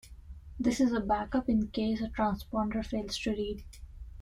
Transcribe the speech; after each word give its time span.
This 0.59 0.79
is 0.79 0.93
a 0.93 0.99
backup 0.99 1.47
in 1.47 1.67
case 1.67 2.01
a 2.01 2.07
transponder 2.09 2.83
fails 2.83 3.15
to 3.19 3.29
read. 3.33 3.63